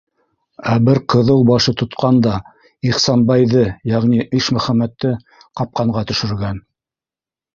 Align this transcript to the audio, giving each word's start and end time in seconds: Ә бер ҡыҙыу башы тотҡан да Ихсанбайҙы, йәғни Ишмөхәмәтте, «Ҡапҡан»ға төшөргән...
Ә 0.75 0.75
бер 0.85 0.99
ҡыҙыу 1.13 1.43
башы 1.49 1.73
тотҡан 1.81 2.21
да 2.27 2.31
Ихсанбайҙы, 2.91 3.61
йәғни 3.91 4.25
Ишмөхәмәтте, 4.39 5.11
«Ҡапҡан»ға 5.61 6.03
төшөргән... 6.13 6.65